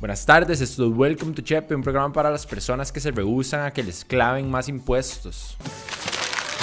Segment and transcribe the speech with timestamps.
[0.00, 3.66] Buenas tardes, esto es Welcome to Chepe, un programa para las personas que se rehusan
[3.66, 5.56] a que les claven más impuestos.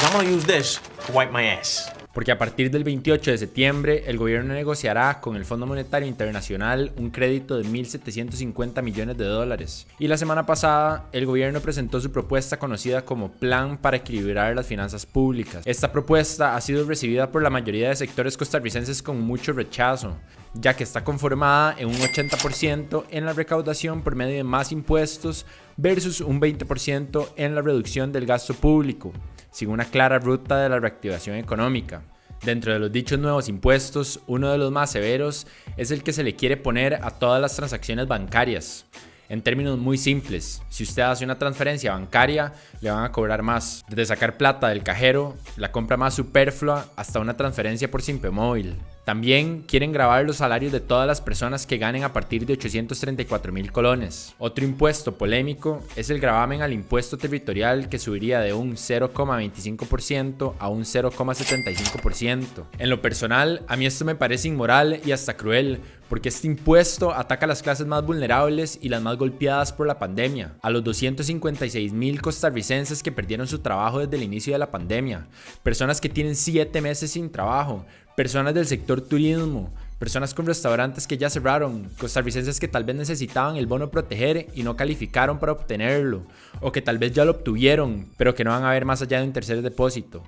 [0.01, 1.91] I'm gonna use this to wipe my ass.
[2.15, 6.93] Porque a partir del 28 de septiembre, el gobierno negociará con el Fondo Monetario Internacional
[6.95, 9.85] un crédito de 1.750 millones de dólares.
[9.99, 14.65] Y la semana pasada, el gobierno presentó su propuesta conocida como Plan para equilibrar las
[14.65, 15.63] finanzas públicas.
[15.65, 20.15] Esta propuesta ha sido recibida por la mayoría de sectores costarricenses con mucho rechazo,
[20.53, 25.45] ya que está conformada en un 80% en la recaudación por medio de más impuestos
[25.75, 29.11] versus un 20% en la reducción del gasto público
[29.55, 32.01] sin una clara ruta de la reactivación económica.
[32.43, 36.23] Dentro de los dichos nuevos impuestos, uno de los más severos es el que se
[36.23, 38.85] le quiere poner a todas las transacciones bancarias.
[39.27, 43.83] En términos muy simples, si usted hace una transferencia bancaria, le van a cobrar más.
[43.89, 48.75] Desde sacar plata del cajero, la compra más superflua, hasta una transferencia por Simpe Móvil.
[49.05, 53.53] También quieren grabar los salarios de todas las personas que ganen a partir de 834
[53.53, 54.33] mil colones.
[54.39, 60.69] Otro impuesto polémico es el gravamen al impuesto territorial que subiría de un 0,25% a
[60.69, 62.65] un 0,75%.
[62.79, 67.13] En lo personal, a mí esto me parece inmoral y hasta cruel, porque este impuesto
[67.13, 70.83] ataca a las clases más vulnerables y las más golpeadas por la pandemia, a los
[70.83, 75.27] 256 mil costarricenses que perdieron su trabajo desde el inicio de la pandemia,
[75.61, 81.17] personas que tienen 7 meses sin trabajo, personas del sector turismo, personas con restaurantes que
[81.17, 86.21] ya cerraron, costarricenses que tal vez necesitaban el bono proteger y no calificaron para obtenerlo,
[86.61, 89.19] o que tal vez ya lo obtuvieron, pero que no van a ver más allá
[89.19, 90.23] de un tercer depósito.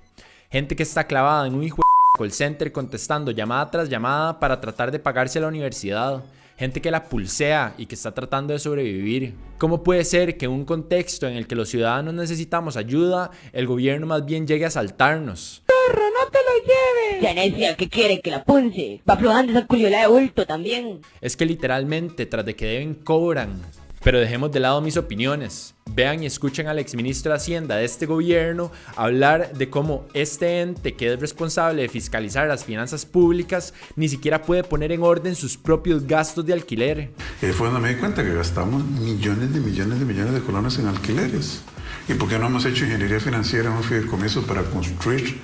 [0.49, 4.59] Gente que está clavada en un hijo de call center contestando llamada tras llamada para
[4.59, 6.23] tratar de pagarse la universidad.
[6.57, 9.35] Gente que la pulsea y que está tratando de sobrevivir.
[9.59, 13.67] ¿Cómo puede ser que en un contexto en el que los ciudadanos necesitamos ayuda, el
[13.67, 15.61] gobierno más bien llegue a asaltarnos?
[15.93, 17.21] No te lo lleves.
[17.21, 18.21] Yanesia, ¿qué quiere?
[18.21, 19.01] Que la punce.
[19.09, 21.01] Va aflojando esa culiola de bulto también.
[21.21, 23.61] Es que literalmente, tras de que deben, cobran.
[24.03, 25.73] Pero dejemos de lado mis opiniones.
[25.93, 30.93] Vean y escuchen al exministro de Hacienda de este gobierno hablar de cómo este ente
[30.93, 35.57] que es responsable de fiscalizar las finanzas públicas ni siquiera puede poner en orden sus
[35.57, 37.09] propios gastos de alquiler.
[37.41, 40.77] Y fue donde me di cuenta que gastamos millones de millones de millones de colones
[40.77, 41.61] en alquileres.
[42.07, 45.37] ¿Y por qué no hemos hecho ingeniería financiera en un fideicomiso para construir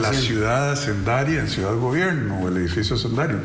[0.00, 3.40] la ciudad hacendaria en Ciudad Gobierno o el edificio hacendario?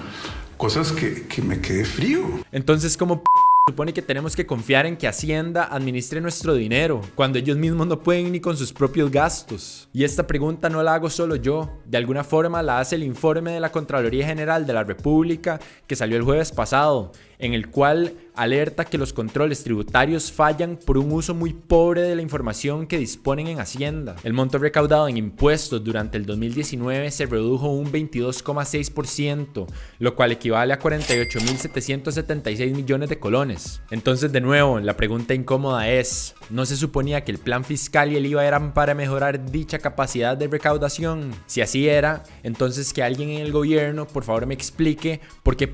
[0.58, 2.22] Cosas que, que me quedé frío.
[2.52, 3.24] Entonces, ¿cómo
[3.68, 8.02] supone que tenemos que confiar en que Hacienda administre nuestro dinero, cuando ellos mismos no
[8.02, 9.88] pueden ni con sus propios gastos?
[9.94, 13.52] Y esta pregunta no la hago solo yo, de alguna forma la hace el informe
[13.52, 18.14] de la Contraloría General de la República que salió el jueves pasado, en el cual
[18.36, 22.98] alerta que los controles tributarios fallan por un uso muy pobre de la información que
[22.98, 24.16] disponen en Hacienda.
[24.24, 29.68] El monto recaudado en impuestos durante el 2019 se redujo un 22,6%,
[30.00, 33.82] lo cual equivale a 48.776 millones de colones.
[33.92, 38.16] Entonces, de nuevo, la pregunta incómoda es, ¿no se suponía que el plan fiscal y
[38.16, 41.32] el IVA eran para mejorar dicha capacidad de recaudación?
[41.48, 45.68] Si así era, entonces que alguien en el gobierno por favor me explique por qué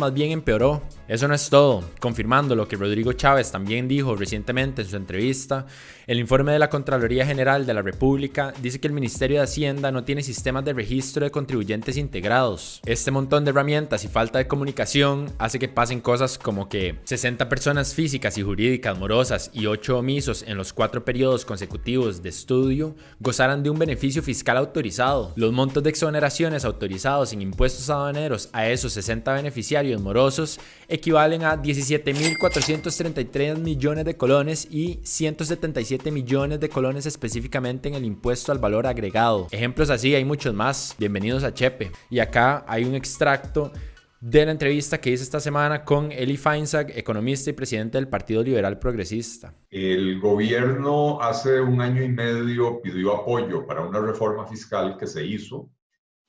[0.00, 0.80] más bien empeoró.
[1.08, 1.82] Eso no es todo.
[1.98, 5.66] Confirmando lo que Rodrigo Chávez también dijo recientemente en su entrevista,
[6.06, 9.90] el informe de la Contraloría General de la República dice que el Ministerio de Hacienda
[9.90, 12.80] no tiene sistemas de registro de contribuyentes integrados.
[12.86, 17.48] Este montón de herramientas y falta de comunicación hace que pasen cosas como que 60
[17.48, 22.94] personas físicas y jurídicas morosas y 8 omisos en los cuatro periodos consecutivos de estudio
[23.18, 25.32] gozaran de un beneficio fiscal autorizado.
[25.36, 31.56] Los montos de exoneraciones autorizados en impuestos aduaneros a esos 60 beneficiarios morosos equivalen a
[31.56, 38.86] 17.433 millones de colones y 177 millones de colones específicamente en el impuesto al valor
[38.86, 39.48] agregado.
[39.50, 40.94] Ejemplos así hay muchos más.
[40.98, 41.90] Bienvenidos a Chepe.
[42.10, 43.72] Y acá hay un extracto
[44.20, 48.42] de la entrevista que hice esta semana con Eli Feinsack, economista y presidente del Partido
[48.42, 49.54] Liberal Progresista.
[49.70, 55.24] El gobierno hace un año y medio pidió apoyo para una reforma fiscal que se
[55.24, 55.70] hizo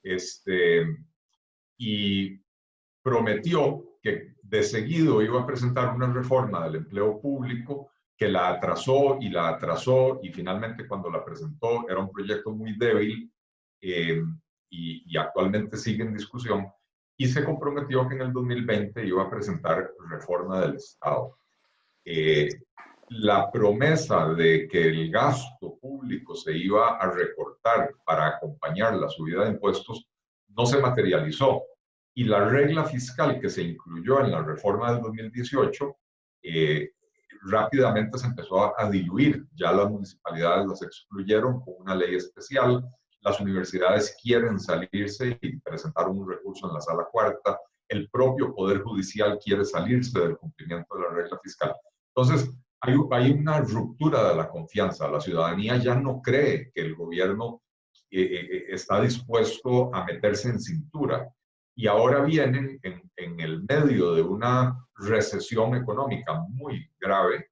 [0.04, 0.86] este,
[1.78, 2.40] y
[3.02, 9.18] prometió que de seguido iba a presentar una reforma del empleo público que la atrasó
[9.22, 13.32] y la atrasó y finalmente cuando la presentó era un proyecto muy débil
[13.82, 14.22] eh,
[14.70, 16.68] y, actualmente sigue en discusión
[17.18, 21.38] y se comprometió que en el 2020 iba a presentar reforma del Estado.
[22.06, 22.50] Eh,
[23.10, 29.46] la promesa de que el gasto público se iba a recortar para acompañar la subida
[29.46, 30.08] de impuestos
[30.50, 31.64] no se materializó
[32.20, 35.98] y la regla fiscal que se incluyó en la reforma del 2018
[36.44, 36.90] eh,
[37.44, 39.48] rápidamente se empezó a, diluir.
[39.56, 42.84] Ya las municipalidades las excluyeron con una ley especial.
[43.22, 47.58] Las universidades quieren salirse y presentar un recurso en la sala cuarta
[47.88, 51.74] el propio Poder Judicial quiere salirse del cumplimiento de la regla fiscal.
[52.14, 52.52] Entonces,
[52.82, 55.08] hay, hay una ruptura de la confianza.
[55.08, 57.62] La ciudadanía ya no cree que el gobierno
[58.12, 61.34] eh, eh, eh, está dispuesto a meterse en cintura.
[61.80, 67.52] Y ahora vienen en, el medio de una recesión económica muy grave,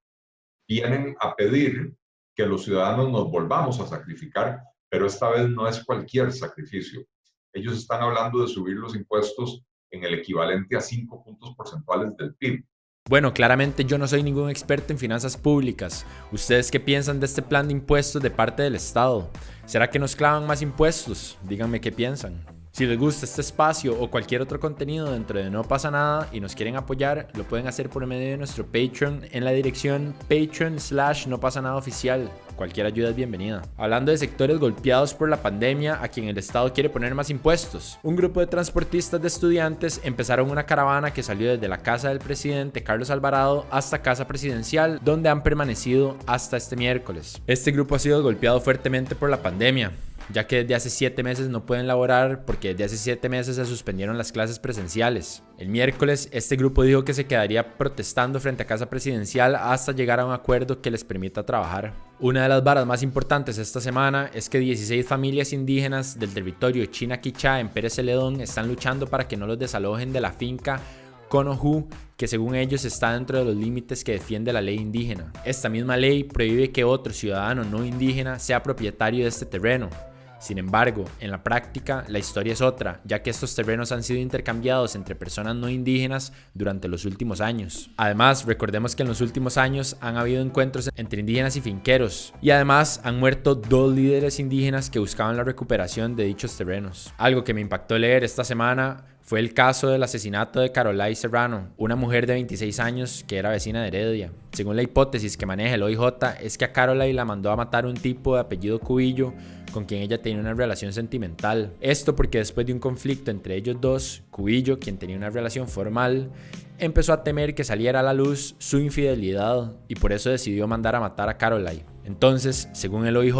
[0.68, 1.94] vienen a pedir
[2.36, 4.60] que los ciudadanos nos volvamos a sacrificar,
[4.90, 7.06] pero esta vez no es cualquier sacrificio.
[7.54, 12.34] Ellos están hablando de subir los impuestos en el equivalente a 5 puntos porcentuales del
[12.34, 12.66] PIB.
[13.08, 16.04] Bueno, claramente yo no soy ningún experto en finanzas públicas.
[16.32, 19.30] ¿Ustedes qué piensan de este plan de impuestos de parte del Estado?
[19.64, 21.38] ¿Será que nos clavan más impuestos?
[21.44, 22.57] Díganme qué piensan.
[22.70, 26.40] Si les gusta este espacio o cualquier otro contenido dentro de No pasa nada y
[26.40, 30.78] nos quieren apoyar, lo pueden hacer por medio de nuestro Patreon en la dirección patreon
[30.78, 32.30] slash no pasa nada oficial.
[32.56, 33.62] Cualquier ayuda es bienvenida.
[33.76, 37.98] Hablando de sectores golpeados por la pandemia a quien el Estado quiere poner más impuestos,
[38.02, 42.18] un grupo de transportistas de estudiantes empezaron una caravana que salió desde la casa del
[42.18, 47.40] presidente Carlos Alvarado hasta Casa Presidencial, donde han permanecido hasta este miércoles.
[47.46, 49.92] Este grupo ha sido golpeado fuertemente por la pandemia
[50.32, 53.64] ya que desde hace 7 meses no pueden laborar porque desde hace 7 meses se
[53.64, 55.42] suspendieron las clases presenciales.
[55.58, 60.20] El miércoles, este grupo dijo que se quedaría protestando frente a Casa Presidencial hasta llegar
[60.20, 61.94] a un acuerdo que les permita trabajar.
[62.20, 66.86] Una de las varas más importantes esta semana es que 16 familias indígenas del territorio
[66.86, 70.80] China Quichá en Pérez Celedón están luchando para que no los desalojen de la finca
[71.28, 75.32] Conohu, que según ellos está dentro de los límites que defiende la ley indígena.
[75.44, 79.88] Esta misma ley prohíbe que otro ciudadano no indígena sea propietario de este terreno.
[80.38, 84.20] Sin embargo, en la práctica, la historia es otra, ya que estos terrenos han sido
[84.20, 87.90] intercambiados entre personas no indígenas durante los últimos años.
[87.96, 92.50] Además, recordemos que en los últimos años han habido encuentros entre indígenas y finqueros, y
[92.50, 97.12] además han muerto dos líderes indígenas que buscaban la recuperación de dichos terrenos.
[97.18, 101.68] Algo que me impactó leer esta semana fue el caso del asesinato de Carolai Serrano,
[101.76, 104.32] una mujer de 26 años que era vecina de Heredia.
[104.52, 106.00] Según la hipótesis que maneja el OIJ,
[106.40, 109.34] es que a Carolai la mandó a matar un tipo de apellido Cubillo
[109.70, 111.74] con quien ella tenía una relación sentimental.
[111.82, 116.30] Esto porque después de un conflicto entre ellos dos, Cubillo, quien tenía una relación formal,
[116.78, 120.96] empezó a temer que saliera a la luz su infidelidad y por eso decidió mandar
[120.96, 121.84] a matar a Carolai.
[122.06, 123.36] Entonces, según el OIJ,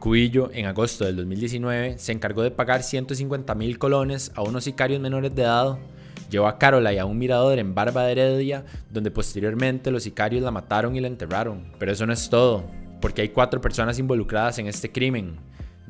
[0.00, 4.98] Cubillo, en agosto del 2019, se encargó de pagar 150 mil colones a unos sicarios
[4.98, 5.78] menores de edad.
[6.30, 10.50] Llevó a Carola a un mirador en Barba de Heredia, donde posteriormente los sicarios la
[10.50, 11.70] mataron y la enterraron.
[11.78, 12.64] Pero eso no es todo,
[13.00, 15.36] porque hay cuatro personas involucradas en este crimen.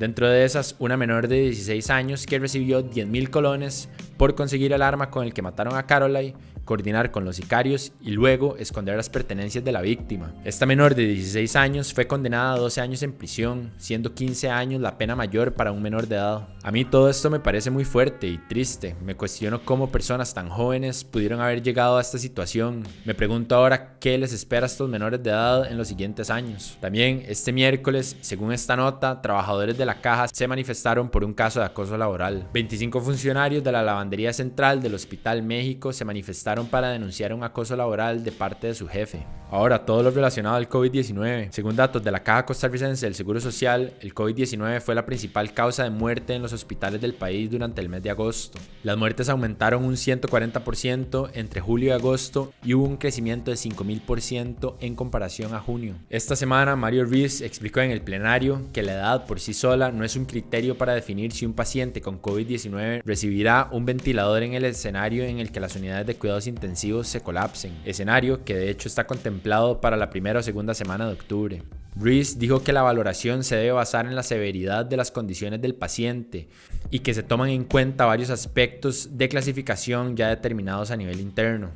[0.01, 3.87] Dentro de esas, una menor de 16 años que recibió 10 mil colones
[4.17, 6.33] por conseguir el arma con el que mataron a Caroline
[6.65, 10.33] coordinar con los sicarios y luego esconder las pertenencias de la víctima.
[10.43, 14.81] Esta menor de 16 años fue condenada a 12 años en prisión, siendo 15 años
[14.81, 16.47] la pena mayor para un menor de edad.
[16.63, 18.95] A mí todo esto me parece muy fuerte y triste.
[19.03, 22.83] Me cuestiono cómo personas tan jóvenes pudieron haber llegado a esta situación.
[23.05, 26.77] Me pregunto ahora qué les espera a estos menores de edad en los siguientes años.
[26.79, 31.59] También este miércoles, según esta nota, trabajadores de la caja se manifestaron por un caso
[31.59, 32.47] de acoso laboral.
[32.53, 37.75] 25 funcionarios de la lavandería central del Hospital México se manifestaron para denunciar un acoso
[37.75, 39.25] laboral de parte de su jefe.
[39.51, 41.49] Ahora, todo lo relacionado al COVID-19.
[41.51, 45.83] Según datos de la Caja Costarricense del Seguro Social, el COVID-19 fue la principal causa
[45.83, 48.59] de muerte en los hospitales del país durante el mes de agosto.
[48.83, 54.75] Las muertes aumentaron un 140% entre julio y agosto y hubo un crecimiento de 5.000%
[54.79, 55.95] en comparación a junio.
[56.09, 60.03] Esta semana, Mario Rees explicó en el plenario que la edad por sí sola no
[60.03, 64.65] es un criterio para definir si un paciente con COVID-19 recibirá un ventilador en el
[64.65, 68.87] escenario en el que las unidades de cuidados intensivos se colapsen, escenario que de hecho
[68.87, 71.63] está contemplado para la primera o segunda semana de octubre.
[71.99, 75.75] Rees dijo que la valoración se debe basar en la severidad de las condiciones del
[75.75, 76.47] paciente
[76.89, 81.71] y que se toman en cuenta varios aspectos de clasificación ya determinados a nivel interno.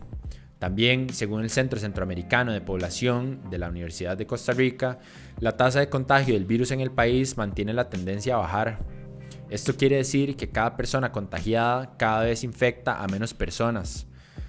[0.66, 4.98] También, según el Centro Centroamericano de Población de la Universidad de Costa Rica,
[5.40, 8.80] la tasa de contagio del virus en el país mantiene la tendencia a bajar.
[9.52, 14.08] Esto quiere decir que cada persona contagiada cada vez infecta a menos personas.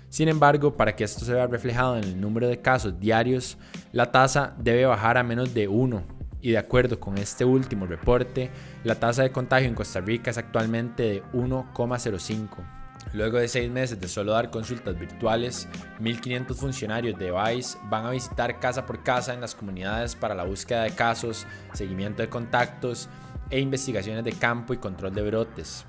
[0.09, 3.59] Sin embargo, para que esto se vea reflejado en el número de casos diarios,
[3.93, 6.03] la tasa debe bajar a menos de 1
[6.41, 8.51] y de acuerdo con este último reporte,
[8.85, 12.76] la tasa de contagio en Costa Rica es actualmente de 1,05.
[13.13, 15.69] Luego de seis meses de solo dar consultas virtuales,
[16.01, 20.45] 1.500 funcionarios de VICE van a visitar casa por casa en las comunidades para la
[20.45, 23.09] búsqueda de casos, seguimiento de contactos
[23.51, 25.85] e investigaciones de campo y control de brotes.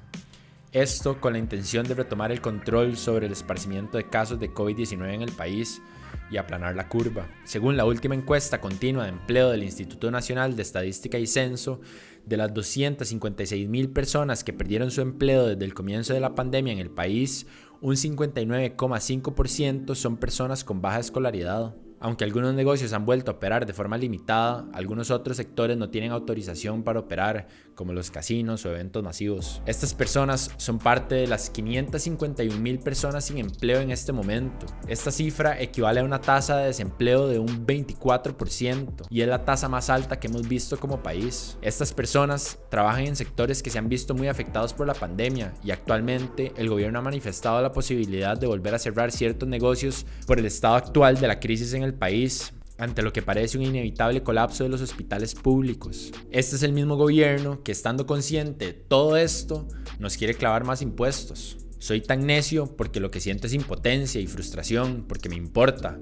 [0.72, 5.14] Esto con la intención de retomar el control sobre el esparcimiento de casos de COVID-19
[5.14, 5.82] en el país
[6.30, 7.28] y aplanar la curva.
[7.44, 11.82] Según la última encuesta continua de empleo del Instituto Nacional de Estadística y Censo,
[12.26, 16.74] de las 256 mil personas que perdieron su empleo desde el comienzo de la pandemia
[16.74, 17.48] en el país,
[17.82, 21.76] un 59,5% son personas con baja escolaridad.
[22.00, 26.12] Aunque algunos negocios han vuelto a operar de forma limitada, algunos otros sectores no tienen
[26.12, 29.62] autorización para operar, como los casinos o eventos masivos.
[29.66, 34.66] Estas personas son parte de las 551 mil personas sin empleo en este momento.
[34.88, 39.70] Esta cifra equivale a una tasa de desempleo de un 24% y es la tasa
[39.70, 41.58] más alta que hemos visto como país.
[41.62, 45.72] Estas personas trabajan en sectores que se han visto muy afectados por la pandemia y
[45.72, 50.46] actualmente el gobierno ha manifestado la posibilidad de volver a cerrar ciertos negocios por el
[50.46, 54.64] estado actual de la crisis en el país ante lo que parece un inevitable colapso
[54.64, 56.12] de los hospitales públicos.
[56.32, 59.68] Este es el mismo gobierno que estando consciente de todo esto
[60.00, 61.58] nos quiere clavar más impuestos.
[61.80, 66.00] Soy tan necio porque lo que siento es impotencia y frustración, porque me importa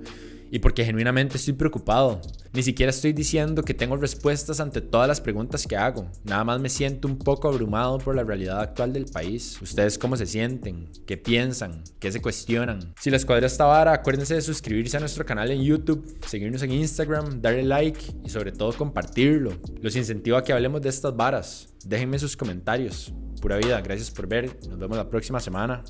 [0.52, 2.22] y porque genuinamente estoy preocupado.
[2.54, 6.10] Ni siquiera estoy diciendo que tengo respuestas ante todas las preguntas que hago.
[6.24, 9.62] Nada más me siento un poco abrumado por la realidad actual del país.
[9.62, 10.90] ¿Ustedes cómo se sienten?
[11.06, 11.84] ¿Qué piensan?
[12.00, 12.94] ¿Qué se cuestionan?
[13.00, 16.72] Si les cuadra esta vara, acuérdense de suscribirse a nuestro canal en YouTube, seguirnos en
[16.72, 19.52] Instagram, darle like y sobre todo compartirlo.
[19.82, 21.68] Los incentivo a que hablemos de estas varas.
[21.86, 23.14] Déjenme sus comentarios.
[23.42, 24.58] Pura vida, gracias por ver.
[24.68, 25.84] Nos vemos la próxima semana.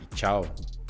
[0.00, 0.81] Y chao.